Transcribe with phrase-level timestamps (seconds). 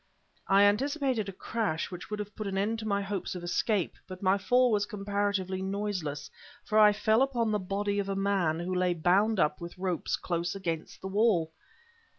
[0.47, 4.23] I anticipated a crash which would put an end to my hopes of escape, but
[4.23, 6.31] my fall was comparatively noiseless
[6.65, 10.07] for I fell upon the body of a man who lay bound up with rope
[10.23, 11.51] close against the wall!